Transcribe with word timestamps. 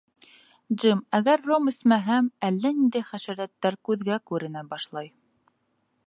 Джим, 0.83 1.01
әгәр 1.17 1.43
ром 1.49 1.67
эсмәһәм, 1.71 2.31
әллә 2.49 2.71
ниндәй 2.79 3.05
хәшәрәттәр 3.09 3.77
күҙгә 3.89 4.17
күренә 4.31 4.65
башлай. 4.73 5.13